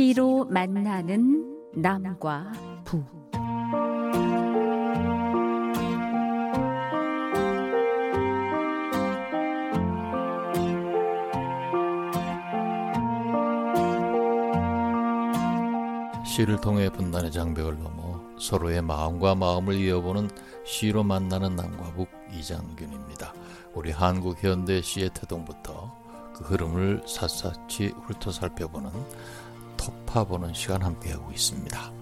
시로 0.00 0.46
만나는 0.46 1.74
남과 1.74 2.52
부. 2.86 3.04
시를 16.24 16.58
통해 16.62 16.88
분단의 16.88 17.30
장벽을 17.30 17.78
넘어 17.78 18.22
서로의 18.38 18.80
마음과 18.80 19.34
마음을 19.34 19.74
이어보는 19.74 20.30
시로 20.64 21.04
만나는 21.04 21.56
남과 21.56 21.92
북 21.92 22.08
이장균입니다. 22.32 23.34
우리 23.74 23.90
한국 23.90 24.42
현대 24.42 24.80
시의 24.80 25.10
태동부터 25.12 25.94
그 26.36 26.44
흐름을 26.44 27.02
샅샅이 27.04 27.88
훑어 28.06 28.32
살펴보는 28.32 28.90
톱 28.90 29.59
파보는 30.12 30.52
시간 30.54 30.82
함께하고 30.82 31.30
있습니다. 31.30 31.92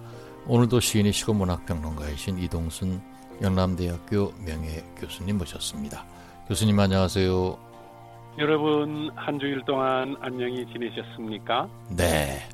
오늘도 0.47 0.79
시인이시고 0.79 1.33
문학평론가이신 1.35 2.39
이동순 2.39 2.99
영남대학교 3.41 4.33
명예교수님 4.45 5.37
모셨습니다. 5.37 6.05
교수님 6.47 6.79
안녕하세요. 6.79 7.57
여러분 8.39 9.11
한 9.15 9.39
주일 9.39 9.63
동안 9.63 10.15
안녕히 10.21 10.65
지내셨습니까? 10.73 11.69
네. 11.95 12.49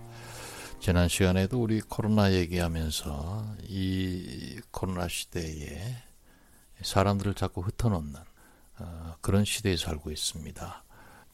지난 0.79 1.07
시간에도 1.07 1.61
우리 1.61 1.79
코로나 1.79 2.33
얘기하면서 2.33 3.45
이 3.63 4.59
코로나 4.71 5.07
시대에 5.07 5.79
사람들을 6.81 7.33
자꾸 7.33 7.61
흩어놓는 7.61 8.19
어, 8.79 9.15
그런 9.21 9.45
시대에 9.45 9.77
살고 9.77 10.11
있습니다. 10.11 10.83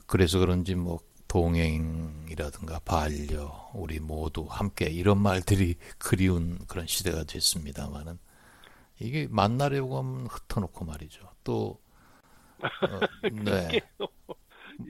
그래서 0.05 0.37
그런지 0.37 0.75
뭐 0.75 0.99
동행이라든가 1.31 2.79
반려, 2.79 3.71
우리 3.73 4.01
모두 4.01 4.45
함께 4.49 4.89
이런 4.89 5.17
말들이 5.21 5.75
그리운 5.97 6.59
그런 6.67 6.85
시대가 6.87 7.23
됐습니다만은 7.23 8.19
이게 8.99 9.27
만나려고 9.29 9.97
하면 9.97 10.27
흩어놓고 10.27 10.83
말이죠. 10.83 11.31
또 11.45 11.79
어, 12.59 12.99
네. 13.31 13.81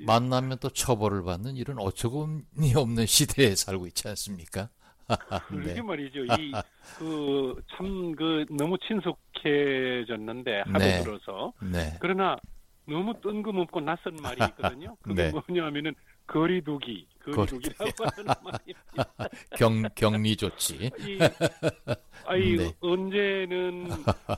만나면 0.08 0.58
또 0.60 0.70
처벌을 0.70 1.24
받는 1.24 1.58
이런 1.58 1.78
어처구니 1.78 2.74
없는 2.76 3.06
시대에 3.06 3.56
살고 3.56 3.86
있지 3.88 4.08
않습니까? 4.08 4.70
그러게 5.48 5.76
네. 5.76 5.82
말이죠. 5.82 6.26
이 6.26 6.54
그 7.02 7.56
참그 7.76 8.46
너무 8.52 8.78
친숙해졌는데 8.80 10.64
하루 10.68 10.80
네. 10.80 11.04
들어서 11.04 11.54
네. 11.62 11.98
그러나 12.00 12.38
너무 12.86 13.14
뜬금없고 13.22 13.82
낯선 13.82 14.16
말이 14.22 14.44
있거든요. 14.50 14.96
그게 15.02 15.24
네. 15.24 15.32
뭐냐면은 15.32 15.96
거리두기, 16.32 17.06
거리두기라고 17.26 18.06
하는 18.06 18.34
말입니다. 18.42 19.30
경 19.58 19.84
격리 19.94 20.36
조치. 20.38 20.90
이, 21.00 21.20
아이 22.26 22.56
네. 22.56 22.74
언제는 22.80 23.90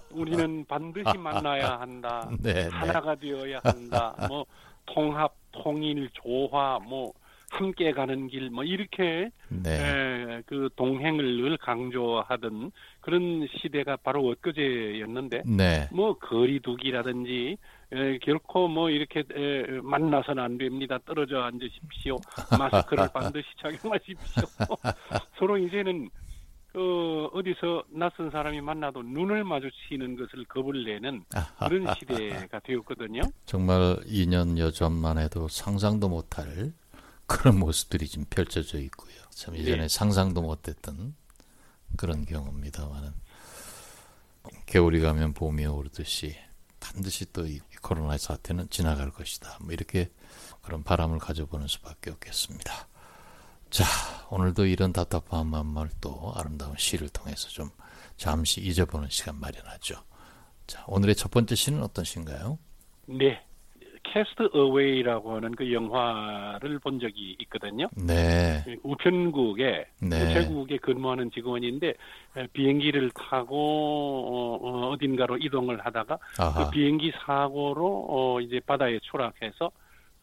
우리는 0.10 0.66
반드시 0.66 1.16
만나야 1.18 1.80
한다. 1.80 2.28
네, 2.42 2.54
네. 2.54 2.70
하나가 2.70 3.14
되어야 3.14 3.60
한다. 3.64 4.16
뭐 4.28 4.44
통합, 4.88 5.36
통일, 5.52 6.10
조화, 6.14 6.80
뭐 6.80 7.14
함께 7.54 7.92
가는 7.92 8.28
길, 8.28 8.50
뭐 8.50 8.64
이렇게 8.64 9.30
네. 9.48 9.70
에, 9.70 10.42
그 10.48 10.70
동행을 10.76 11.24
늘 11.42 11.58
강조하던 11.58 12.72
그런 13.00 13.48
시대가 13.58 13.96
바로 13.96 14.28
엊그제였는데, 14.32 15.44
네. 15.46 15.88
뭐 15.92 16.18
거리두기라든지 16.18 17.58
에, 17.92 18.18
결코 18.20 18.68
뭐 18.68 18.90
이렇게 18.90 19.20
에, 19.20 19.82
만나서는 19.84 20.42
안 20.42 20.58
됩니다. 20.58 20.98
떨어져 21.06 21.42
앉으십시오. 21.42 22.18
마스크를 22.58 23.08
반드시 23.14 23.48
착용하십시오. 23.62 24.44
서로 25.38 25.58
이제는 25.58 26.10
그 26.72 27.30
어디서 27.34 27.84
낯선 27.92 28.32
사람이 28.32 28.60
만나도 28.62 29.04
눈을 29.04 29.44
마주치는 29.44 30.16
것을 30.16 30.44
겁을 30.46 30.84
내는 30.86 31.24
그런 31.60 31.86
시대가 32.00 32.60
되었거든요. 32.62 33.22
정말 33.46 33.98
2년 34.08 34.58
여 34.58 34.72
전만 34.72 35.20
해도 35.20 35.48
상상도 35.48 36.10
못할 36.10 36.74
그런 37.26 37.60
모습들이 37.60 38.08
지금 38.08 38.26
펼쳐져 38.30 38.80
있고요. 38.80 39.16
참 39.32 39.56
이전에 39.56 39.84
네. 39.84 39.88
상상도 39.88 40.42
못했던 40.42 41.16
그런 41.98 42.26
경우입니다만은 42.26 43.14
겨울이 44.66 45.00
가면 45.02 45.34
봄이 45.34 45.66
오르듯이 45.66 46.36
반드시 46.80 47.32
또 47.32 47.46
이 47.46 47.60
코로나 47.84 48.18
사태는 48.18 48.70
지나갈 48.70 49.12
것이다. 49.12 49.58
뭐 49.62 49.74
이렇게 49.74 50.10
그런 50.64 50.84
바람을 50.84 51.20
가져보는 51.20 51.68
수밖에 51.68 52.10
없겠습니다. 52.12 52.88
자, 53.70 53.84
오늘도 54.30 54.66
이런 54.66 54.94
답답한 54.94 55.48
마음을 55.48 55.90
또 56.00 56.32
아름다운 56.36 56.76
시를 56.78 57.10
통해서 57.10 57.50
좀 57.50 57.70
잠시 58.18 58.62
잊어보는 58.62 59.10
시간 59.10 59.40
마련하죠. 59.40 60.02
자, 60.66 60.84
오늘의 60.88 61.16
첫 61.16 61.30
번째 61.30 61.56
시는 61.56 61.84
어떤 61.84 62.06
시인가요? 62.06 62.58
네. 63.06 63.46
캐스트 64.04 64.50
어웨이라고 64.54 65.36
하는 65.36 65.56
그 65.56 65.72
영화를 65.72 66.80
본 66.80 67.00
적이 67.00 67.36
있거든요. 67.42 67.88
네. 67.96 68.64
우편국에 68.84 69.86
네. 70.02 70.22
우체국에 70.22 70.78
근무하는 70.78 71.32
직원인데 71.32 71.94
비행기를 72.54 73.12
타고 73.12 74.60
어, 74.62 74.96
딘가로 75.00 75.38
이동을 75.38 75.86
하다가 75.86 76.18
아하. 76.40 76.66
그 76.66 76.72
비행기 76.72 77.12
사고로 77.26 78.06
어, 78.10 78.42
이제 78.42 78.60
바다에 78.66 79.00
추락해서 79.00 79.72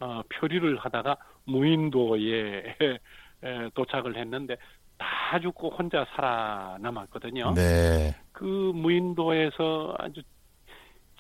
어, 0.01 0.23
표류를 0.29 0.79
하다가 0.79 1.17
무인도에 1.45 2.77
도착을 3.75 4.17
했는데 4.17 4.57
다 4.99 5.41
죽고 5.41 5.71
혼자 5.71 6.07
살아남았거든요. 6.15 7.55
네. 7.55 8.15
그 8.33 8.73
무인도에서 8.75 9.95
아주 9.99 10.23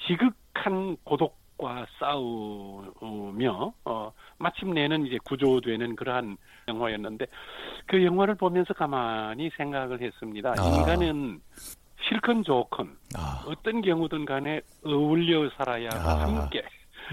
지극한 0.06 0.96
고독 1.04 1.38
과 1.60 1.86
싸우며 1.98 3.74
어, 3.84 4.12
마침내는 4.38 5.06
이제 5.06 5.18
구조되는 5.24 5.94
그러한 5.94 6.38
영화였는데 6.66 7.26
그 7.86 8.02
영화를 8.02 8.34
보면서 8.36 8.72
가만히 8.72 9.50
생각을 9.58 10.00
했습니다. 10.00 10.54
아. 10.56 10.64
인간은 10.64 11.38
실컷 12.08 12.42
좋건 12.44 12.96
아. 13.14 13.44
어떤 13.46 13.82
경우든 13.82 14.24
간에 14.24 14.62
어울려 14.82 15.50
살아야 15.50 15.90
아. 15.92 16.20
함께 16.22 16.62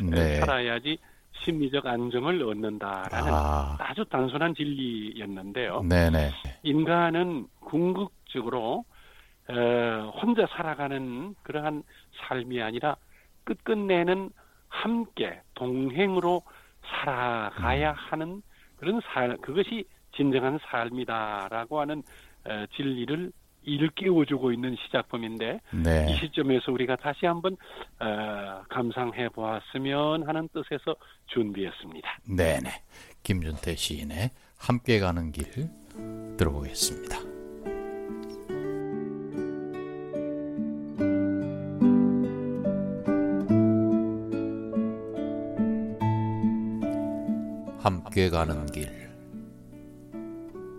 네. 0.01 0.35
살아야지 0.35 0.97
심리적 1.43 1.85
안정을 1.85 2.41
얻는다라는 2.41 3.33
아. 3.33 3.77
주 3.95 4.05
단순한 4.05 4.55
진리였는데요. 4.55 5.81
네네. 5.81 6.31
인간은 6.63 7.47
궁극적으로 7.59 8.85
어, 9.49 10.13
혼자 10.21 10.45
살아가는 10.55 11.35
그러한 11.43 11.83
삶이 12.15 12.61
아니라 12.61 12.95
끝끝내는 13.47 14.29
함께 14.67 15.41
동행으로 15.55 16.43
살아가야 16.85 17.91
음. 17.91 17.95
하는 17.95 18.41
그런 18.75 19.01
삶 19.05 19.37
그것이 19.41 19.85
진정한 20.15 20.59
삶이다라고 20.69 21.79
하는 21.79 22.03
어, 22.45 22.65
진리를 22.75 23.31
일깨워주고 23.63 24.51
있는 24.51 24.75
시작품인데 24.85 25.59
네. 25.71 26.05
이 26.09 26.17
시점에서 26.17 26.71
우리가 26.71 26.95
다시 26.97 27.25
한번 27.25 27.55
어, 27.99 28.63
감상해 28.69 29.29
보았으면 29.29 30.27
하는 30.27 30.49
뜻에서 30.49 30.95
준비했습니다. 31.27 32.19
네네. 32.35 32.69
김준태 33.23 33.75
시인의 33.75 34.31
함께 34.57 34.99
가는 34.99 35.31
길 35.31 35.69
들어보겠습니다. 36.37 37.36
함께 47.87 48.29
가는 48.29 48.65
길 48.65 49.09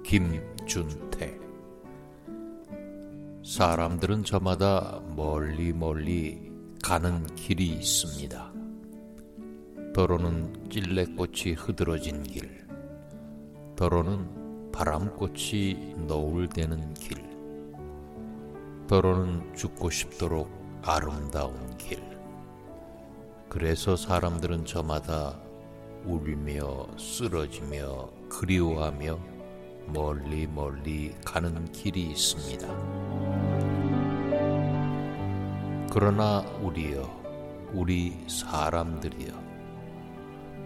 김준태 0.05 1.39
사람들은 3.43 4.25
저마다 4.25 5.01
멀리 5.17 5.73
멀리 5.73 6.53
가는 6.85 7.25
길이 7.35 7.69
있습니다. 7.69 8.53
더러는 9.95 10.69
찔레꽃이 10.69 11.55
흐드러진 11.57 12.25
길, 12.25 12.67
더러는 13.75 14.71
바람꽃이 14.71 15.95
너울대는 16.07 16.93
길, 16.93 17.25
더러는 18.87 19.55
죽고 19.55 19.89
싶도록 19.89 20.51
아름다운 20.83 21.75
길. 21.79 22.03
그래서 23.49 23.97
사람들은 23.97 24.67
저마다 24.67 25.48
울며 26.05 26.87
쓰러지며 26.97 28.09
그리워하며 28.29 29.19
멀리 29.89 30.47
멀리 30.47 31.15
가는 31.25 31.71
길이 31.73 32.11
있습니다. 32.11 32.69
그러나 35.91 36.41
우리여, 36.61 37.71
우리 37.73 38.25
사람들이여, 38.29 39.33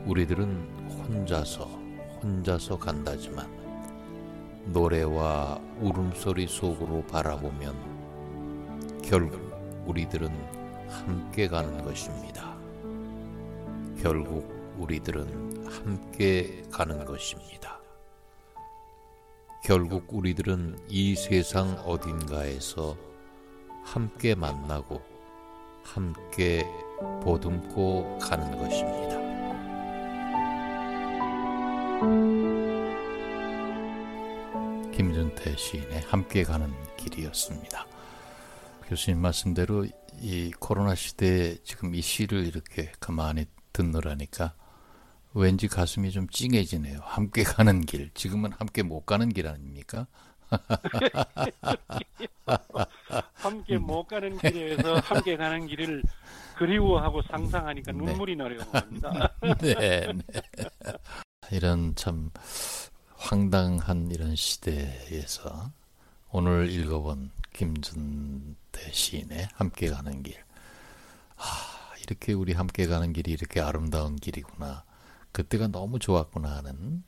우리들은 0.06 0.88
혼자서, 0.90 1.64
혼자서 2.22 2.78
간다지만, 2.78 3.48
노래와 4.66 5.60
울음소리 5.80 6.46
속으로 6.46 7.04
바라보면 7.06 9.00
결국 9.04 9.40
우리들은 9.86 10.28
함께 10.88 11.48
가는 11.48 11.82
것입니다. 11.82 12.54
결국 14.00 14.61
우리들은 14.78 15.66
함께 15.66 16.62
가는 16.70 17.04
것입니다. 17.04 17.80
결국 19.64 20.12
우리들은 20.12 20.86
이 20.88 21.14
세상 21.14 21.70
어딘가에서 21.86 22.96
함께 23.84 24.34
만나고 24.34 25.00
함께 25.84 26.64
보듬고 27.22 28.18
가는 28.18 28.58
것입니다. 28.58 29.12
김준태 34.92 35.56
시인의 35.56 36.00
함께 36.02 36.42
가는 36.42 36.72
길이었습니다. 36.96 37.86
교수님 38.88 39.20
말씀대로 39.20 39.86
이 40.20 40.52
코로나 40.58 40.94
시대에 40.94 41.56
지금 41.64 41.94
이 41.94 42.00
시를 42.00 42.46
이렇게 42.46 42.92
가만히 43.00 43.46
듣느라니까 43.72 44.54
왠지 45.34 45.68
가슴이 45.68 46.10
좀 46.10 46.28
찡해지네요. 46.28 47.00
함께 47.02 47.42
가는 47.42 47.80
길. 47.80 48.10
지금은 48.14 48.52
함께 48.52 48.82
못 48.82 49.06
가는 49.06 49.28
길 49.28 49.48
아닙니까? 49.48 50.06
함께 53.34 53.78
못 53.78 54.04
가는 54.04 54.36
길에서 54.38 54.96
함께 54.96 55.36
가는 55.36 55.66
길을 55.66 56.02
그리워하고 56.56 57.22
상상하니까 57.22 57.92
네. 57.92 57.98
눈물이 57.98 58.36
네. 58.36 58.42
나려고 58.42 58.78
합니다. 58.78 59.34
네, 59.60 59.74
네. 59.74 60.12
이런 61.50 61.94
참 61.96 62.30
황당한 63.16 64.10
이런 64.10 64.36
시대에서 64.36 65.70
오늘 66.30 66.70
읽어본 66.70 67.30
김준대 67.52 68.92
시인의 68.92 69.48
함께 69.54 69.88
가는 69.88 70.22
길. 70.22 70.36
아, 71.36 71.44
이렇게 72.02 72.32
우리 72.32 72.52
함께 72.52 72.86
가는 72.86 73.12
길이 73.12 73.32
이렇게 73.32 73.60
아름다운 73.60 74.16
길이구나. 74.16 74.84
그때가 75.32 75.68
너무 75.68 75.98
좋았구나 75.98 76.56
하는 76.56 77.02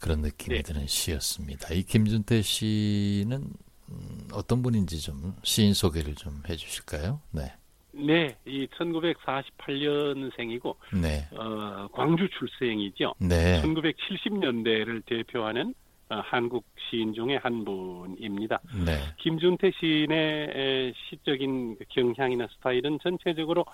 그런 0.00 0.20
느낌이 0.20 0.56
네. 0.56 0.62
드는 0.62 0.86
시였습니다. 0.86 1.74
이 1.74 1.82
김준태 1.82 2.42
씨는 2.42 3.44
음, 3.90 4.28
어떤 4.32 4.62
분인지 4.62 5.00
좀 5.00 5.34
시인 5.42 5.74
소개를 5.74 6.14
좀 6.14 6.42
해주실까요? 6.48 7.20
네. 7.30 7.52
네, 7.94 8.34
이 8.46 8.66
1948년생이고 8.68 10.74
네. 11.00 11.28
어, 11.32 11.86
광주 11.92 12.26
출생이죠. 12.30 13.14
네. 13.18 13.60
1970년대를 13.62 15.04
대표하는 15.04 15.74
어, 16.08 16.16
한국 16.24 16.64
시인 16.90 17.14
중에 17.14 17.36
한 17.36 17.64
분입니다. 17.64 18.60
네. 18.84 18.98
김준태 19.18 19.70
시인의 19.78 20.94
시적인 21.08 21.76
그 21.78 21.84
경향이나 21.90 22.48
스타일은 22.56 22.98
전체적으로 23.02 23.64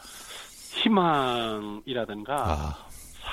희망이라든가 0.82 2.34
아. 2.36 2.88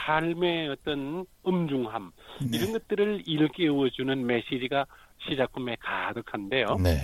삶의 0.06 0.69
어떤 0.69 1.25
음중함 1.48 2.12
네. 2.52 2.57
이런 2.57 2.74
것들을 2.74 3.24
일깨워주는 3.25 4.25
메시지가 4.25 4.86
시작품에 5.28 5.78
가득한데요. 5.80 6.78
네. 6.81 6.98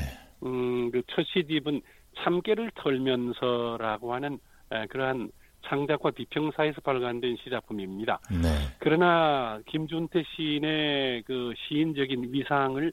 음, 0.43 0.91
그첫 0.91 1.25
시집은 1.33 1.81
참깨를 2.23 2.71
털면서라고 2.75 4.13
하는 4.13 4.39
에, 4.71 4.85
그러한 4.87 5.31
창작과 5.67 6.11
비평사에서 6.11 6.81
발간된 6.81 7.37
시작품입니다. 7.43 8.19
네. 8.31 8.47
그러나 8.79 9.59
김준태 9.67 10.23
시인의 10.35 11.23
그 11.23 11.53
시인적인 11.67 12.33
위상을 12.33 12.91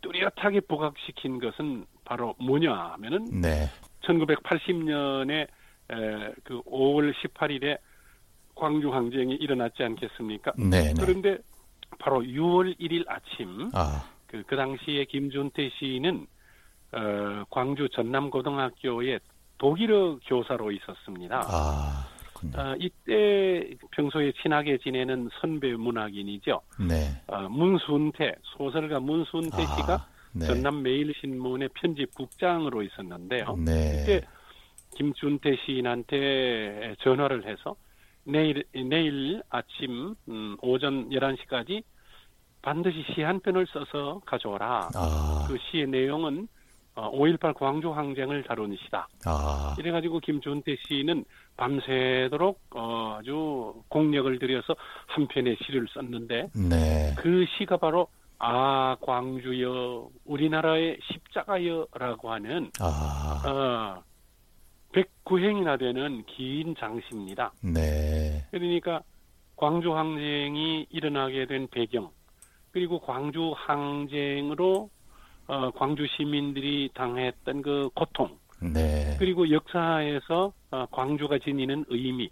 뚜렷하게 0.00 0.60
부각시킨 0.60 1.40
것은 1.40 1.84
바로 2.04 2.34
뭐냐 2.40 2.72
하면은 2.72 3.24
네. 3.40 3.66
1980년에 4.02 5.46
에, 5.90 6.32
그 6.44 6.60
5월 6.62 7.12
18일에 7.14 7.78
광주 8.58 8.92
항쟁이 8.92 9.34
일어났지 9.36 9.82
않겠습니까? 9.82 10.52
네, 10.58 10.92
네. 10.92 10.94
그런데 10.98 11.38
바로 11.98 12.20
6월 12.20 12.78
1일 12.78 13.04
아침 13.08 13.70
아. 13.72 14.04
그, 14.26 14.42
그 14.46 14.56
당시에 14.56 15.04
김준태 15.04 15.70
시인은 15.78 16.26
어, 16.92 17.44
광주 17.50 17.88
전남고등학교에 17.90 19.18
독일어 19.58 20.18
교사로 20.26 20.70
있었습니다. 20.72 21.42
아, 21.46 22.06
어, 22.56 22.74
이때 22.78 23.74
평소에 23.90 24.32
친하게 24.42 24.78
지내는 24.78 25.28
선배 25.40 25.72
문학인이죠. 25.74 26.60
네. 26.88 27.20
어, 27.26 27.48
문순태 27.48 28.34
소설가 28.56 29.00
문순태 29.00 29.62
아, 29.62 29.76
씨가 29.76 30.06
네. 30.32 30.46
전남 30.46 30.82
매일신문의 30.82 31.70
편집국장으로 31.74 32.82
있었는데요. 32.82 33.56
네. 33.56 34.04
그때 34.06 34.26
김준태 34.96 35.56
시인한테 35.64 36.94
전화를 37.00 37.46
해서 37.46 37.76
내일 38.28 38.64
내일 38.74 39.42
아침 39.48 40.14
음, 40.28 40.56
오전 40.60 41.08
11시까지 41.10 41.82
반드시 42.60 43.02
시 43.14 43.22
한 43.22 43.40
편을 43.40 43.66
써서 43.72 44.20
가져오라. 44.26 44.90
아. 44.94 45.44
그 45.48 45.56
시의 45.70 45.86
내용은 45.86 46.46
5.18 46.94 47.44
어, 47.44 47.52
광주 47.52 47.90
항쟁을 47.92 48.42
다룬 48.42 48.76
시다. 48.84 49.08
아. 49.24 49.74
이래가지고 49.78 50.18
김준태 50.20 50.76
씨는 50.86 51.24
밤새도록 51.56 52.60
어, 52.74 53.16
아주 53.18 53.72
공력을 53.88 54.38
들여서 54.38 54.74
한 55.06 55.26
편의 55.28 55.56
시를 55.64 55.86
썼는데 55.94 56.50
네. 56.68 57.14
그 57.16 57.46
시가 57.56 57.76
바로 57.76 58.08
아 58.40 58.96
광주여 59.00 60.08
우리나라의 60.24 60.98
십자가여라고 61.10 62.30
하는 62.32 62.70
아. 62.80 63.42
어, 63.46 64.07
109행이나 64.92 65.78
되는 65.78 66.24
긴 66.26 66.74
장시입니다. 66.76 67.52
네. 67.62 68.46
그러니까 68.50 69.02
광주 69.56 69.94
항쟁이 69.94 70.86
일어나게 70.90 71.46
된 71.46 71.68
배경 71.68 72.10
그리고 72.70 73.00
광주 73.00 73.52
항쟁으로 73.56 74.88
어, 75.48 75.70
광주 75.72 76.06
시민들이 76.16 76.90
당했던 76.94 77.62
그 77.62 77.88
고통 77.94 78.38
네. 78.60 79.16
그리고 79.18 79.50
역사에서 79.50 80.52
어, 80.70 80.86
광주가 80.90 81.38
지니는 81.38 81.86
의미 81.88 82.30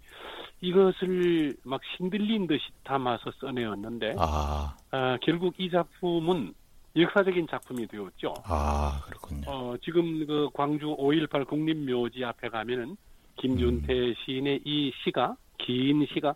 이것을 0.61 1.55
막 1.63 1.81
신들린 1.95 2.47
듯이 2.47 2.63
담아서 2.83 3.31
써내었는데 3.39 4.15
아. 4.17 4.75
어, 4.91 5.17
결국 5.21 5.55
이 5.57 5.69
작품은 5.69 6.53
역사적인 6.97 7.47
작품이 7.49 7.87
되었죠. 7.87 8.33
아, 8.45 9.01
그렇군요. 9.05 9.43
어, 9.47 9.75
지금 9.83 10.25
그 10.25 10.49
광주 10.53 10.87
5.18 10.97 11.47
국립묘지 11.47 12.23
앞에 12.25 12.49
가면은 12.49 12.97
김준태 13.37 13.93
음. 13.93 14.13
시인의 14.25 14.61
이 14.65 14.91
시가 15.03 15.35
긴 15.59 16.05
시가 16.13 16.33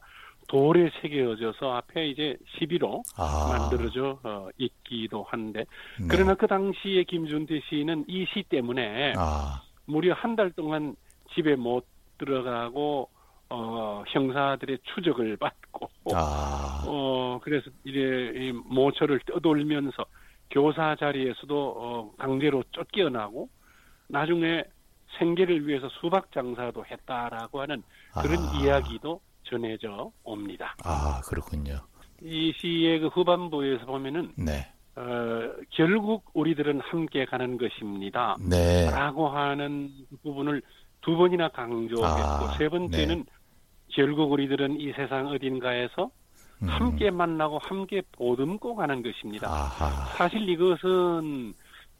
돌에 0.47 0.91
새겨져서 1.01 1.71
앞에 1.77 2.09
이제 2.09 2.35
시비로 2.57 3.03
아. 3.17 3.47
만들어져 3.49 4.19
어, 4.23 4.49
있기도 4.57 5.23
한데 5.23 5.65
네. 5.99 6.07
그러나 6.09 6.33
그 6.35 6.45
당시에 6.47 7.03
김준태 7.05 7.61
시인은 7.69 8.05
이 8.07 8.25
시 8.25 8.43
때문에 8.43 9.13
아. 9.17 9.61
무려 9.85 10.13
한 10.13 10.35
달 10.35 10.51
동안 10.51 10.95
집에 11.33 11.55
못 11.55 11.85
들어가고 12.17 13.09
어, 13.49 14.03
형사들의 14.07 14.79
추적을 14.93 15.37
받고 15.37 15.89
아. 16.13 16.83
어, 16.87 17.39
그래서 17.43 17.69
이제 17.85 18.51
모처를 18.65 19.19
떠돌면서 19.25 20.05
교사 20.51 20.95
자리에서도 20.95 21.75
어, 21.77 22.11
강제로 22.17 22.63
쫓겨나고 22.71 23.49
나중에 24.07 24.63
생계를 25.17 25.67
위해서 25.67 25.89
수박 25.99 26.31
장사도 26.31 26.85
했다라고 26.85 27.61
하는 27.61 27.83
그런 28.21 28.37
아. 28.39 28.59
이야기도 28.59 29.19
전해져 29.43 30.11
옵니다. 30.23 30.75
아 30.83 31.21
그렇군요. 31.27 31.79
이 32.21 32.53
시의 32.57 32.99
그 32.99 33.07
후반부에서 33.07 33.85
보면은 33.85 34.31
네. 34.37 34.67
어, 34.95 35.53
결국 35.69 36.29
우리들은 36.33 36.81
함께 36.81 37.25
가는 37.25 37.57
것입니다. 37.57 38.35
네. 38.39 38.89
라고 38.91 39.29
하는 39.29 39.89
부분을 40.21 40.61
두 41.01 41.15
번이나 41.17 41.49
강조했고 41.49 42.05
아, 42.05 42.53
세 42.57 42.69
번째는 42.69 43.17
네. 43.17 43.23
결국 43.89 44.31
우리들은 44.31 44.79
이 44.79 44.91
세상 44.93 45.27
어딘가에서 45.27 46.11
음. 46.61 46.67
함께 46.67 47.09
만나고 47.09 47.59
함께 47.59 48.01
보듬고 48.11 48.75
가는 48.75 49.01
것입니다. 49.01 49.47
아하. 49.49 49.89
사실 50.17 50.47
이것은 50.47 51.53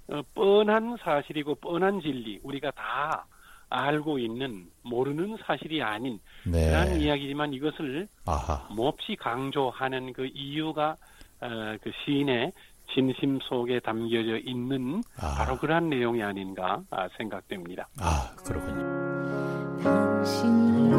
어, 0.09 0.21
뻔한 0.35 0.97
사실이고 1.01 1.55
뻔한 1.55 2.01
진리 2.01 2.39
우리가 2.43 2.71
다 2.71 3.25
알고 3.69 4.19
있는 4.19 4.67
모르는 4.83 5.37
사실이 5.45 5.81
아닌 5.81 6.19
네. 6.45 6.69
그런 6.69 6.99
이야기지만 6.99 7.53
이것을 7.53 8.07
아하. 8.25 8.67
몹시 8.75 9.15
강조하는 9.15 10.13
그 10.13 10.29
이유가 10.33 10.95
어, 11.39 11.47
그 11.81 11.91
시인의 12.05 12.51
진심 12.93 13.39
속에 13.43 13.79
담겨져 13.79 14.37
있는 14.39 15.01
아. 15.17 15.35
바로 15.37 15.57
그러한 15.57 15.89
내용이 15.89 16.21
아닌가 16.21 16.81
아, 16.89 17.07
생각됩니다. 17.17 17.87
아 17.99 18.35
그렇군요. 18.45 19.81
당신과 19.81 20.97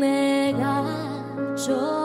내 0.00 0.23
가 1.66 2.03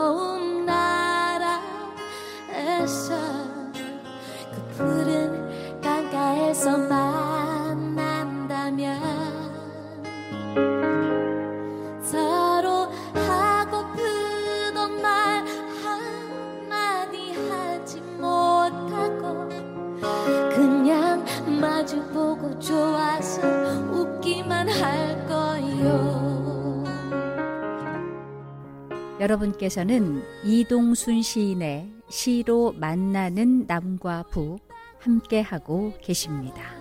여러분께서는 29.20 30.22
이동순 30.44 31.22
시인의 31.22 31.88
시로 32.08 32.72
만나는 32.72 33.66
남과 33.66 34.24
부 34.30 34.58
함께하고 34.98 35.92
계십니다. 36.00 36.79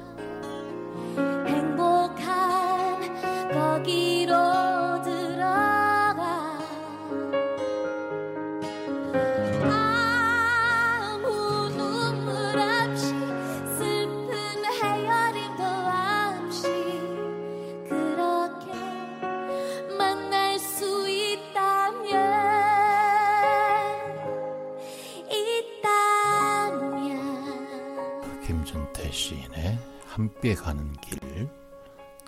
함께 30.08 30.56
가는 30.56 30.92
길, 30.94 31.48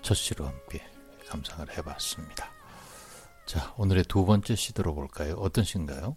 첫 0.02 0.14
시로 0.14 0.44
함께 0.44 0.80
감상을 1.26 1.66
해봤습니다. 1.76 2.46
자, 3.44 3.74
오늘의 3.76 4.04
두 4.04 4.24
번째 4.24 4.54
시 4.54 4.72
들어볼까요? 4.72 5.34
어떤 5.34 5.64
시인가요? 5.64 6.16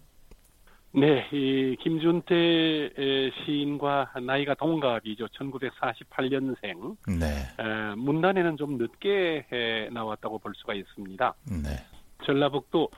네, 0.92 1.28
이 1.32 1.76
김준태 1.80 3.32
시인과 3.44 4.12
나이가 4.22 4.54
동갑이죠. 4.54 5.26
1948년생. 5.26 6.96
네. 7.18 7.26
에, 7.58 7.94
문단에는 7.96 8.56
좀 8.58 8.78
늦게 8.78 9.88
나왔다고 9.92 10.38
볼 10.38 10.54
수가 10.54 10.74
있습니다. 10.74 11.34
네. 11.64 11.84
전라북도 12.24 12.88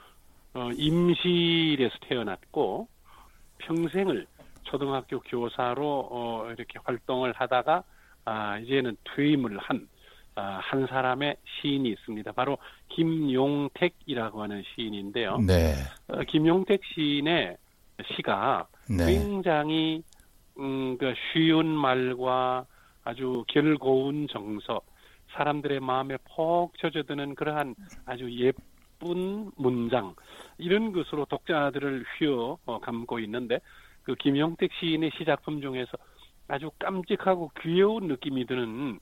어, 0.53 0.71
임실에서 0.77 1.95
태어났고 2.07 2.87
평생을 3.59 4.27
초등학교 4.69 5.21
교사로 5.21 6.09
어, 6.11 6.51
이렇게 6.51 6.79
활동을 6.85 7.33
하다가 7.33 7.83
아, 8.25 8.59
이제는 8.59 8.97
퇴임을 9.15 9.59
한, 9.59 9.89
아, 10.35 10.61
한 10.63 10.87
사람의 10.87 11.37
시인이 11.61 11.89
있습니다. 11.89 12.33
바로 12.33 12.59
김용택이라고 12.91 14.43
하는 14.43 14.63
시인인데요. 14.75 15.39
네. 15.39 15.75
어, 16.09 16.21
김용택 16.25 16.81
시인의 16.95 17.57
시가 18.15 18.69
네. 18.89 19.07
굉장히 19.07 20.03
음, 20.59 20.99
그 20.99 21.15
쉬운 21.33 21.67
말과 21.67 22.67
아주 23.05 23.45
결고운 23.49 24.29
정서, 24.29 24.81
사람들의 25.33 25.81
마음에 25.81 26.17
퍽 26.25 26.73
젖어드는 26.79 27.35
그러한 27.35 27.75
아주 28.05 28.31
예쁜 28.33 29.51
문장 29.57 30.15
이런 30.59 30.93
것으로 30.93 31.25
독자들을 31.27 32.05
휘어 32.19 32.59
어, 32.65 32.81
감고 32.81 33.21
있는데 33.21 33.61
그 34.09 34.15
김용택 34.15 34.71
시인의 34.81 35.11
시작품 35.19 35.61
중에서 35.61 35.91
아주 36.49 36.71
깜찍하고 36.79 37.51
귀여운 37.61 38.09
느낌이 38.09 38.47
드는 38.47 38.99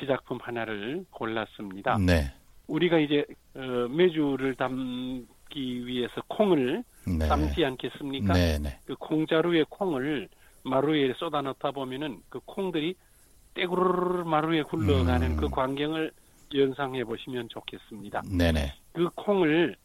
시작품 0.00 0.38
하나를 0.42 1.04
골랐습니다. 1.12 1.96
네. 1.98 2.32
우리가 2.66 2.98
이제 2.98 3.24
어, 3.54 3.60
메주를 3.88 4.56
담기 4.56 5.86
위해서 5.86 6.20
콩을 6.26 6.82
네. 7.06 7.26
삶지 7.26 7.64
않겠습니까? 7.64 8.34
네, 8.34 8.58
네. 8.58 8.80
그 8.84 8.96
콩자루에 8.96 9.66
콩을 9.68 10.28
마루에 10.64 11.12
쏟아 11.14 11.40
넣다 11.40 11.70
보면은 11.70 12.18
그 12.28 12.40
콩들이 12.44 12.96
떼구르르 13.54 14.24
마루에 14.24 14.64
굴러가는 14.64 15.30
음. 15.30 15.36
그 15.36 15.48
광경을 15.48 16.10
연상해 16.52 17.04
보시면 17.04 17.48
좋겠습니다. 17.48 18.22
네네. 18.36 18.74
그 18.92 19.08
콩을 19.14 19.76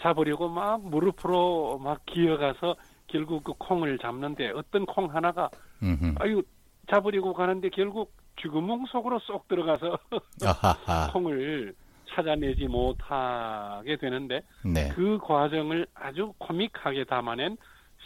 잡으려고 0.00 0.48
막 0.48 0.88
무릎으로 0.88 1.78
막 1.78 2.06
기어가서 2.06 2.76
결국 3.10 3.44
그 3.44 3.52
콩을 3.58 3.98
잡는데 3.98 4.50
어떤 4.50 4.86
콩 4.86 5.14
하나가 5.14 5.50
음흠. 5.82 6.14
아유 6.18 6.42
잡으려고 6.90 7.32
가는데 7.32 7.68
결국 7.70 8.12
쥐구멍 8.40 8.86
속으로 8.86 9.18
쏙 9.20 9.46
들어가서 9.48 9.98
콩을 11.12 11.74
찾아내지 12.08 12.66
못하게 12.66 13.96
되는데 13.96 14.42
네. 14.64 14.88
그 14.94 15.18
과정을 15.18 15.86
아주 15.94 16.32
코믹하게 16.38 17.04
담아낸 17.04 17.56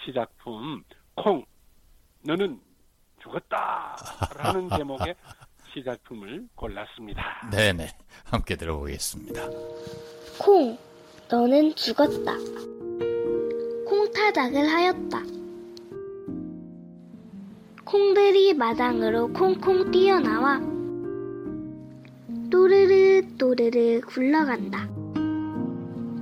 시작품 0.05 0.83
콩 1.15 1.45
너는 2.27 2.61
죽었다라는 3.23 4.69
제목의 4.77 5.15
시작품을 5.73 6.47
골랐습니다. 6.55 7.49
네네 7.51 7.89
함께 8.25 8.57
들어보겠습니다. 8.57 9.43
콩 10.41 10.77
너는 11.31 11.75
죽었다. 11.75 12.74
콩타작을 14.25 14.67
하였다. 14.69 15.23
콩들이 17.85 18.55
마당으로 18.55 19.29
콩콩 19.33 19.91
뛰어나와 19.91 20.61
또르르 22.51 23.37
또르르 23.37 24.01
굴러간다. 24.07 24.89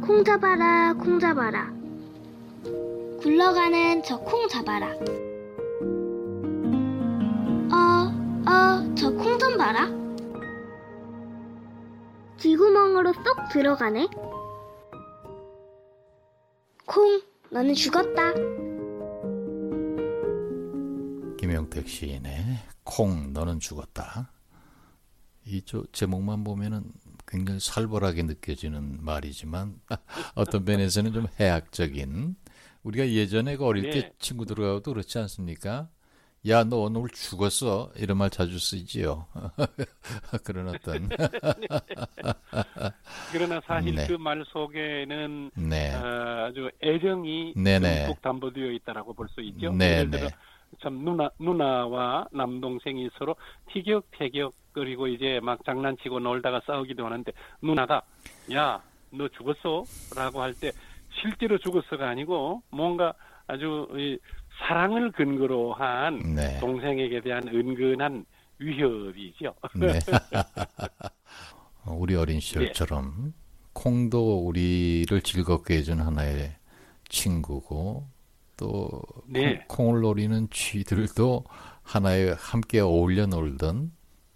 콩 0.05 0.25
잡아라 0.25 0.95
콩 0.95 1.21
잡아라. 1.21 1.73
굴러가는 3.21 4.03
저 4.03 4.19
콩 4.25 4.49
잡아라. 4.49 4.89
어, 7.71 8.11
어, 8.51 8.95
저 8.97 9.15
콩 9.15 9.39
좀 9.39 9.57
봐라. 9.57 9.89
쥐구멍으로 12.39 13.13
쏙 13.13 13.49
들어가네. 13.53 14.09
콩, 16.85 17.21
너는 17.53 17.75
죽었다. 17.75 18.33
김영택 21.37 21.87
시인의 21.87 22.45
콩 22.83 23.35
너는 23.35 23.61
죽었다. 23.61 24.33
이 25.45 25.63
제목만 25.93 26.45
보면은 26.45 26.91
굉장히 27.29 27.61
살벌하게 27.61 28.23
느껴지는 28.23 29.05
말이지만 29.05 29.79
어떤 30.35 30.65
면에서는 30.65 31.13
좀 31.13 31.27
해학적인 31.39 32.37
우리가 32.85 33.11
예전에 33.11 33.59
그 33.59 33.67
어릴 33.67 33.83
네. 33.83 33.91
때 33.91 34.13
친구들하고도 34.19 34.91
그렇지 34.91 35.19
않습니까? 35.19 35.91
야, 36.49 36.65
너 36.65 36.79
오늘 36.79 37.09
죽었어. 37.11 37.93
이런 37.97 38.19
말 38.19 38.29
자주 38.29 38.59
쓰지요. 38.59 39.27
그런 40.45 40.69
어떤. 40.71 41.09
그러나 43.31 43.61
사실 43.65 43.95
네. 43.95 44.07
그말 44.09 44.45
속에는 44.49 45.53
네. 45.55 45.95
어, 45.95 46.47
아주 46.49 46.69
애정이 46.83 47.55
듬뿍 47.55 48.21
담보되어 48.23 48.73
있다라고 48.73 49.15
볼 49.15 49.29
수 49.29 49.41
있죠. 49.43 49.73
네, 49.73 49.99
예를 49.99 50.11
들어 50.11 50.29
네. 50.29 50.35
참 50.83 51.05
누나 51.05 51.31
누나와 51.39 52.27
남동생이 52.33 53.09
서로 53.19 53.37
티격태격 53.73 54.53
그리고 54.73 55.07
이제 55.07 55.39
막 55.43 55.65
장난치고 55.65 56.19
놀다가 56.19 56.61
싸우기도 56.67 57.07
하는데 57.07 57.31
누나가 57.63 58.03
야 58.53 58.81
너 59.15 59.29
죽었어라고 59.29 60.41
할 60.41 60.55
때 60.55 60.73
실제로 61.21 61.59
죽었어가 61.59 62.09
아니고 62.09 62.63
뭔가 62.71 63.13
아주 63.47 63.87
이 63.95 64.19
사랑을 64.59 65.11
근거로 65.13 65.75
한 65.75 66.19
네. 66.35 66.59
동생에게 66.61 67.21
대한 67.21 67.47
은근한 67.49 68.25
위협이죠. 68.59 69.55
네. 69.75 69.99
우리 71.87 72.15
어린 72.15 72.41
시절처럼 72.41 73.15
네. 73.25 73.31
콩도 73.73 74.47
우리를 74.47 75.21
즐겁게 75.23 75.79
해준 75.79 76.01
하나의 76.01 76.55
친구고 77.09 78.09
또 78.57 79.03
네. 79.27 79.65
콩, 79.67 79.97
을 79.97 80.03
노리는 80.03 80.49
쥐들도 80.51 81.45
하나에 81.83 82.35
함께 82.39 82.81
어울려 82.81 83.27
놀던 83.27 83.93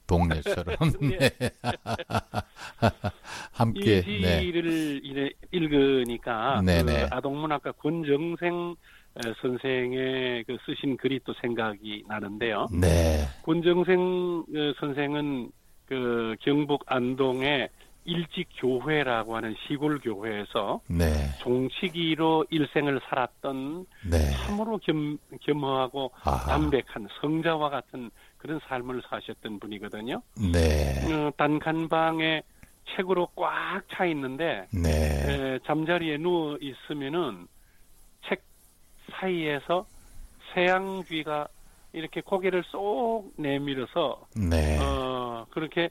동네처럼 0.06 0.76
네. 1.00 1.18
네. 1.18 1.50
함께 3.52 3.98
이 3.98 4.02
시를 4.02 5.00
네. 5.14 5.30
읽으니까 5.52 6.62
그 6.64 7.06
아동문학가 7.10 7.72
권정생 7.72 8.76
선생의 9.40 10.44
그 10.44 10.56
쓰신 10.66 10.96
글이 10.96 11.20
또 11.24 11.32
생각이 11.40 12.04
나는데요. 12.06 12.66
네. 12.72 13.24
권정생 13.44 13.98
어, 14.00 14.72
선생은 14.78 15.50
그 15.86 16.34
경북 16.40 16.82
안동의 16.86 17.68
일찍 18.04 18.46
교회라고 18.58 19.34
하는 19.36 19.54
시골 19.66 19.98
교회에서 19.98 20.80
네. 20.88 21.06
종치기로 21.40 22.46
일생을 22.50 23.00
살았던 23.08 23.86
네. 24.08 24.18
참으로 24.46 24.78
겸, 24.78 25.18
겸허하고 25.40 26.12
아하. 26.24 26.46
담백한 26.52 27.08
성자와 27.20 27.68
같은 27.68 28.10
그런 28.38 28.60
삶을 28.68 29.02
사셨던 29.08 29.58
분이거든요. 29.58 30.22
네. 30.52 31.12
어, 31.12 31.32
단칸방에 31.36 32.42
책으로 32.94 33.26
꽉 33.34 33.82
차 33.90 34.04
있는데 34.06 34.68
네. 34.72 34.88
에, 34.90 35.58
잠자리에 35.66 36.18
누워 36.18 36.56
있으면은 36.60 37.48
책 37.48 37.55
사이에서 39.18 39.86
새양귀가 40.52 41.48
이렇게 41.92 42.20
고개를 42.20 42.62
쏙 42.66 43.32
내밀어서 43.36 44.26
네. 44.36 44.78
어, 44.78 45.46
그렇게 45.50 45.88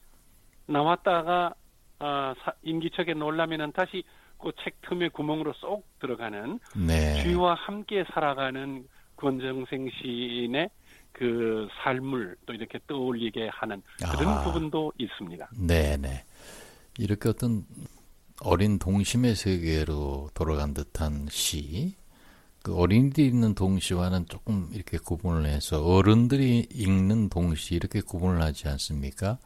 나왔다가 0.68 1.54
아, 2.00 2.34
사, 2.44 2.54
임기척에 2.64 3.14
놀라면은 3.14 3.72
다시 3.72 4.04
그책 4.40 4.82
틈의 4.82 5.10
구멍으로 5.10 5.54
쏙 5.54 5.84
들어가는 6.00 6.60
네. 6.76 7.24
주위와 7.24 7.56
함께 7.56 8.04
살아가는 8.14 8.88
권정생 9.16 9.90
시인의 9.90 10.70
그 11.14 11.68
삶을 11.84 12.36
또 12.46 12.54
이렇게 12.54 12.80
떠올리게 12.88 13.48
하는 13.52 13.82
그런 14.18 14.34
아. 14.34 14.44
부분도 14.44 14.92
있습니다. 14.98 15.50
네네. 15.58 16.26
이렇게 17.00 17.30
어떤 17.30 17.66
어린 18.42 18.78
동심의 18.78 19.36
세계로 19.36 20.30
돌아간 20.34 20.74
듯한 20.74 21.28
시, 21.30 21.96
그 22.66 22.76
어린이들이 22.76 23.28
읽는 23.28 23.54
동시와는 23.54 24.26
조금 24.28 24.68
이렇게 24.74 24.98
구분을 24.98 25.46
해서 25.46 25.86
어른들이 25.86 26.68
읽는 26.74 27.30
동시 27.30 27.76
이렇게 27.76 28.02
구분을 28.02 28.42
하지 28.42 28.68
않습니까? 28.68 29.38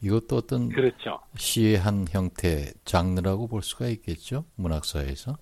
이것도 0.00 0.36
어떤 0.36 0.68
그렇죠. 0.68 1.18
시의 1.36 1.76
한 1.76 2.06
형태, 2.08 2.72
장르라고 2.84 3.48
볼 3.48 3.62
수가 3.62 3.88
있겠죠? 3.88 4.44
문학사에서. 4.54 5.36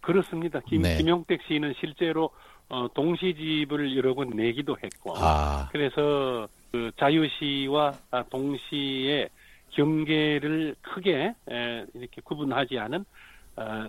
그렇습니다. 0.00 0.58
김, 0.66 0.82
네. 0.82 0.96
김용택 0.96 1.42
시인은 1.46 1.74
실제로 1.78 2.30
어, 2.68 2.88
동시집을 2.92 3.96
여러 3.96 4.12
권 4.14 4.30
내기도 4.30 4.76
했고, 4.82 5.14
아. 5.16 5.68
그래서 5.70 6.48
그 6.72 6.90
자유시와 6.98 7.92
동시의 8.30 9.28
경계를 9.70 10.74
크게 10.82 11.36
에, 11.48 11.86
이렇게 11.94 12.20
구분하지 12.24 12.80
않은 12.80 12.98
어, 12.98 13.04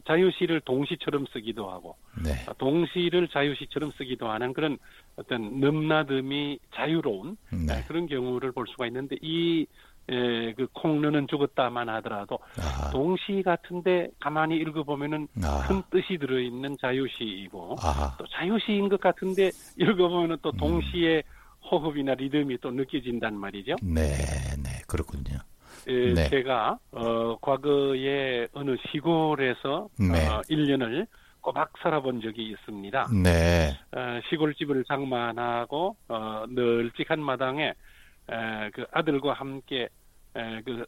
자유시를 0.05 0.61
동시처럼 0.61 1.25
쓰기도 1.31 1.69
하고 1.69 1.95
네. 2.23 2.31
동시를 2.57 3.27
자유시처럼 3.29 3.91
쓰기도 3.97 4.29
하는 4.29 4.53
그런 4.53 4.77
어떤 5.15 5.59
넘나듬이 5.59 6.59
자유로운 6.75 7.37
네. 7.67 7.83
그런 7.87 8.07
경우를 8.07 8.51
볼 8.51 8.65
수가 8.67 8.87
있는데 8.87 9.15
이 9.21 9.65
에, 10.09 10.53
그 10.53 10.67
콩르는 10.73 11.27
죽었다만 11.27 11.87
하더라도 11.89 12.39
아하. 12.59 12.89
동시 12.89 13.41
같은데 13.45 14.09
가만히 14.19 14.57
읽어보면은 14.57 15.27
아하. 15.43 15.67
큰 15.67 15.83
뜻이 15.91 16.17
들어있는 16.17 16.77
자유시이고 16.81 17.75
아하. 17.81 18.17
또 18.17 18.25
자유시인 18.27 18.89
것 18.89 18.99
같은데 18.99 19.51
읽어보면은 19.77 20.37
또 20.41 20.49
음. 20.49 20.57
동시에 20.57 21.17
음. 21.17 21.41
호흡이나 21.69 22.15
리듬이 22.15 22.57
또 22.59 22.71
느껴진단 22.71 23.37
말이죠. 23.37 23.75
네, 23.83 24.01
네, 24.57 24.81
그렇군요. 24.87 25.37
에, 25.87 26.13
네. 26.13 26.29
제가 26.29 26.77
어, 26.91 27.37
과거에 27.41 28.47
어느 28.53 28.75
시골에서 28.91 29.89
네. 29.99 30.27
어, 30.27 30.41
1년을 30.49 31.07
꼬박 31.41 31.73
살아본 31.81 32.21
적이 32.21 32.51
있습니다. 32.51 33.09
네. 33.23 33.77
어, 33.91 34.19
시골집을 34.29 34.85
장만하고 34.85 35.95
어, 36.07 36.45
널찍한 36.49 37.19
마당에 37.19 37.73
에, 38.29 38.69
그 38.73 38.85
아들과 38.91 39.33
함께 39.33 39.89
에, 40.35 40.61
그 40.63 40.85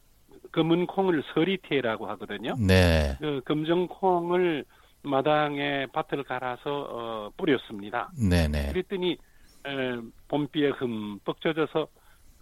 검은 0.52 0.88
콩을 0.88 1.24
서리태라고 1.34 2.08
하거든요. 2.10 2.56
네. 2.60 3.16
그 3.20 3.42
검정 3.46 3.88
콩을 3.88 4.66
마당에 5.02 5.88
밭을 5.92 6.24
갈아서 6.24 6.88
어, 6.90 7.30
뿌렸습니다. 7.36 8.12
네네. 8.18 8.72
그랬더니 8.72 9.18
에, 9.66 9.98
봄비에 10.28 10.70
흠뻑 10.70 11.42
젖어서 11.42 11.88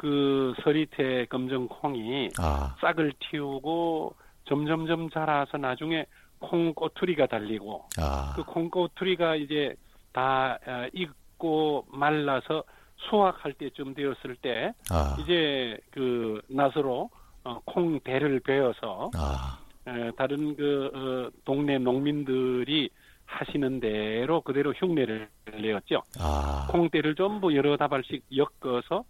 그 0.01 0.55
서리태 0.63 1.27
검정콩이 1.27 2.29
아. 2.39 2.75
싹을 2.81 3.13
틔우고 3.19 4.15
점점점 4.45 5.11
자라서 5.11 5.59
나중에 5.59 6.07
콩꼬투리가 6.39 7.27
달리고 7.27 7.85
아. 7.99 8.33
그 8.35 8.43
콩꼬투리가 8.43 9.35
이제 9.35 9.75
다 10.11 10.57
어, 10.65 10.87
익고 10.91 11.85
말라서 11.91 12.63
수확할 12.97 13.53
때쯤 13.53 13.93
되었을 13.93 14.37
때 14.41 14.73
아. 14.89 15.15
이제 15.21 15.77
그 15.91 16.41
낫으로 16.47 17.11
어, 17.43 17.61
콩대를 17.65 18.39
베어서 18.39 19.11
아. 19.15 19.59
에, 19.85 20.09
다른 20.17 20.55
그 20.55 20.89
어, 20.95 21.39
동네 21.45 21.77
농민들이 21.77 22.89
하시는 23.25 23.79
대로 23.79 24.41
그대로 24.41 24.73
흉내를 24.73 25.29
내었죠. 25.61 26.01
아. 26.19 26.65
콩대를 26.71 27.13
전부 27.13 27.55
여러 27.55 27.77
다발씩 27.77 28.25
엮어서 28.35 29.03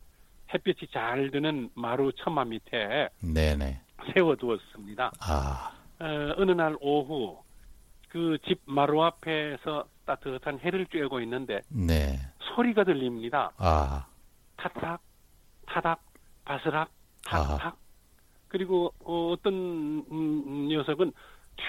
햇빛이 0.53 0.89
잘 0.91 1.31
드는 1.31 1.69
마루 1.75 2.11
처마 2.13 2.45
밑에 2.45 3.09
네네. 3.21 3.81
세워두었습니다. 4.13 5.11
아. 5.21 5.71
어, 5.99 6.05
어느 6.37 6.51
날 6.51 6.75
오후 6.81 7.39
그 8.09 8.37
집 8.45 8.59
마루 8.65 9.01
앞에서 9.03 9.85
따뜻한 10.05 10.59
해를 10.59 10.85
쬐고 10.87 11.21
있는데 11.23 11.61
네. 11.69 12.19
소리가 12.55 12.83
들립니다. 12.83 13.51
아. 13.57 14.05
타닥, 14.57 14.99
타닥, 15.67 16.01
바스락, 16.43 16.89
탁탁. 17.25 17.65
아. 17.65 17.73
그리고 18.49 18.93
어, 19.05 19.35
떤 19.41 19.53
음, 20.11 20.67
녀석은 20.67 21.13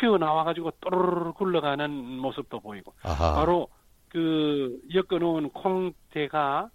튀어나와 0.00 0.42
가지고 0.44 0.72
또르르 0.80 1.32
굴러가는 1.34 1.90
모습도 2.18 2.58
보이고 2.60 2.92
아하. 3.02 3.34
바로 3.34 3.68
그 4.08 4.80
엮어놓은 4.92 5.50
콩대가 5.50 6.68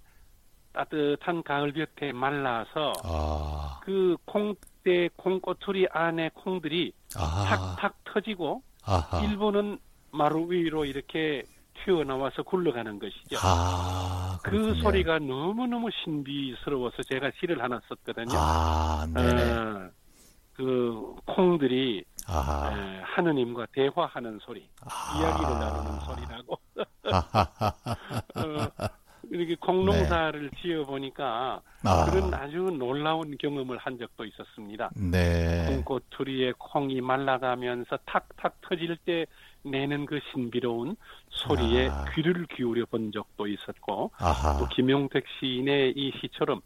따뜻한 0.78 1.42
가을 1.42 1.74
볕에 1.74 2.12
말라서 2.12 2.94
아. 3.04 3.80
그 3.84 4.16
콩대 4.26 5.10
콩꼬투리 5.16 5.88
안에 5.92 6.30
콩들이 6.36 6.92
아하. 7.18 7.76
탁탁 7.76 7.96
터지고 8.06 8.62
아하. 8.86 9.22
일부는 9.22 9.80
마루 10.12 10.50
위로 10.50 10.86
이렇게 10.86 11.44
튀어나와서 11.84 12.44
굴러가는 12.44 13.00
것이죠. 13.00 13.38
아, 13.42 14.38
그 14.44 14.76
소리가 14.76 15.20
너무너무 15.20 15.90
신비스러워서 16.04 17.04
제가 17.04 17.32
시를 17.40 17.62
하나 17.62 17.80
썼거든요. 17.88 18.36
아, 18.38 19.06
어, 19.16 19.90
그 20.54 21.16
콩들이 21.26 22.00
에, 22.00 23.02
하느님과 23.04 23.68
대화하는 23.74 24.40
소리, 24.42 24.68
아. 24.82 25.20
이야기를 25.20 25.50
나누는 25.60 26.00
소리라고. 26.02 26.60
어, 28.36 28.88
이렇게 29.32 29.56
콩농사를 29.56 30.50
네. 30.50 30.62
지어 30.62 30.86
보니까 30.86 31.62
아. 31.84 32.06
그런 32.06 32.34
아주 32.34 32.58
놀라운 32.58 33.38
경험을 33.38 33.78
한 33.78 33.98
적도 33.98 34.26
있었습니다. 34.26 34.90
네. 34.96 35.66
콩고투리에 35.68 36.54
콩이 36.58 37.02
말라가면서 37.02 37.98
탁탁 38.06 38.62
터질 38.62 38.98
때 38.98 39.26
내는 39.63 40.06
그 40.06 40.20
신비로운 40.32 40.96
소리에 41.30 41.90
아. 41.90 42.06
귀를 42.13 42.46
기울여 42.48 42.86
본 42.86 43.12
적도 43.12 43.48
있었고 43.48 44.12
아하. 44.18 44.58
또 44.58 44.68
김용택 44.70 45.26
시인의 45.40 45.94
이 45.96 46.12
시처럼 46.22 46.62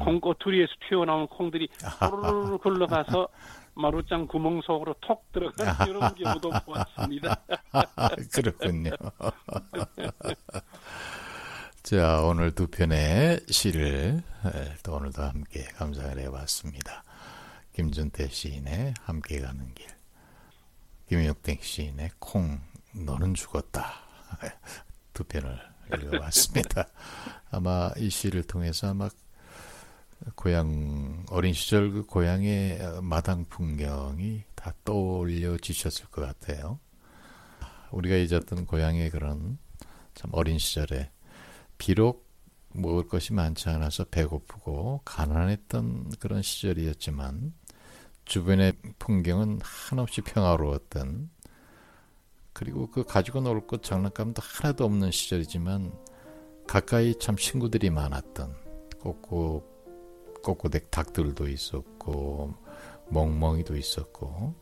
콩고투리에서 0.00 0.72
튀어나온 0.88 1.26
콩들이 1.26 1.68
후루루 2.00 2.58
굴러가서 2.58 3.28
마루장 3.74 4.26
구멍 4.26 4.60
속으로 4.62 4.94
톡 5.00 5.30
들어가는 5.32 5.72
이런 5.88 6.14
경우도 6.14 6.50
보았습니다. 6.64 7.36
그렇군요. 8.34 8.90
자, 11.88 12.20
오늘 12.20 12.50
두 12.54 12.66
편의 12.66 13.40
시를 13.48 14.22
또 14.82 14.96
오늘도 14.96 15.22
함께 15.22 15.62
감상을 15.62 16.18
해봤습니다. 16.18 17.02
김준태 17.72 18.28
시인의 18.28 18.92
함께 19.00 19.40
가는 19.40 19.72
길, 19.72 19.86
김용택 21.08 21.64
시인의 21.64 22.10
콩, 22.18 22.60
너는 22.92 23.32
죽었다. 23.32 24.02
두 25.14 25.24
편을 25.24 25.58
읽어봤습니다. 25.94 26.88
아마 27.52 27.90
이 27.96 28.10
시를 28.10 28.42
통해서 28.42 28.90
아마 28.90 29.08
고향, 30.34 31.24
어린 31.30 31.54
시절 31.54 31.90
그 31.90 32.04
고향의 32.04 33.00
마당 33.00 33.46
풍경이 33.46 34.42
다 34.54 34.74
떠올려지셨을 34.84 36.08
것 36.08 36.20
같아요. 36.20 36.80
우리가 37.92 38.16
잊었던 38.16 38.66
고향의 38.66 39.08
그런 39.08 39.56
참 40.14 40.28
어린 40.34 40.58
시절에 40.58 41.12
비록 41.78 42.28
먹을 42.74 43.08
것이 43.08 43.32
많지 43.32 43.68
않아서 43.70 44.04
배고프고 44.04 45.00
가난했던 45.04 46.10
그런 46.18 46.42
시절이었지만 46.42 47.54
주변의 48.24 48.74
풍경은 48.98 49.60
한없이 49.62 50.20
평화로웠던 50.20 51.30
그리고 52.52 52.90
그 52.90 53.04
가지고 53.04 53.40
놀 53.40 53.66
것 53.66 53.82
장난감도 53.82 54.42
하나도 54.44 54.84
없는 54.84 55.10
시절이지만 55.12 55.92
가까이 56.66 57.14
참 57.18 57.36
친구들이 57.36 57.88
많았던 57.90 58.54
꼬꼬 59.00 59.64
꼬꼬댁 60.42 60.90
닭들도 60.90 61.48
있었고 61.48 62.54
멍멍이도 63.08 63.76
있었고 63.76 64.54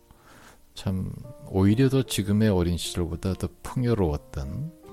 참 0.75 1.11
오히려 1.49 1.89
더 1.89 2.03
지금의 2.03 2.51
어린 2.51 2.77
시절보다 2.77 3.35
더 3.35 3.49
풍요로웠던 3.63 4.86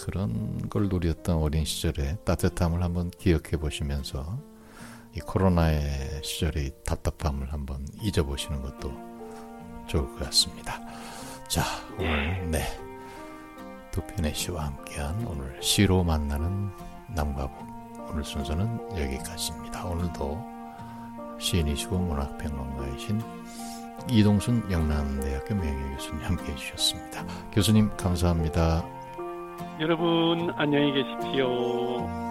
그런 0.00 0.68
걸 0.70 0.88
누렸던 0.88 1.36
어린 1.36 1.64
시절의 1.64 2.18
따뜻함을 2.24 2.82
한번 2.82 3.10
기억해 3.10 3.58
보시면서 3.60 4.38
이 5.14 5.20
코로나의 5.20 6.22
시절의 6.22 6.72
답답함을 6.84 7.52
한번 7.52 7.86
잊어보시는 8.00 8.62
것도 8.62 8.92
좋을 9.88 10.06
것 10.14 10.20
같습니다. 10.26 10.80
자, 11.48 11.64
예. 12.00 12.04
오늘 12.06 12.50
네. 12.50 12.64
두 13.90 14.00
편의 14.02 14.34
시와 14.34 14.66
함께한 14.66 15.26
오늘 15.26 15.60
시로 15.60 16.02
만나는 16.02 16.70
남과북 17.14 18.08
오늘 18.10 18.24
순서는 18.24 18.96
여기까지입니다. 18.96 19.84
오늘도 19.84 21.38
시인이시고 21.40 21.98
문학평론가이신 21.98 23.20
이동순 24.08 24.70
영남대학교 24.70 25.54
명예교수님 25.56 26.24
함께해 26.24 26.56
주셨습니다. 26.56 27.26
교수님 27.52 27.94
감사합니다. 27.96 28.99
여러분 29.80 30.52
안녕히 30.56 30.92
계십시오. 30.92 32.29